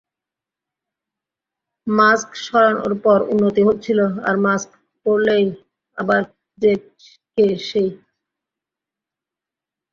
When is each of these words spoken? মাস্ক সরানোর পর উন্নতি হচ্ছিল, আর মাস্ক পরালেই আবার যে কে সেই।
মাস্ক 1.87 2.29
সরানোর 2.45 2.93
পর 3.03 3.19
উন্নতি 3.31 3.61
হচ্ছিল, 3.67 3.99
আর 4.27 4.35
মাস্ক 4.45 4.69
পরালেই 5.05 5.45
আবার 5.97 6.21
যে 6.59 6.71
কে 7.37 7.47
সেই। 7.67 7.89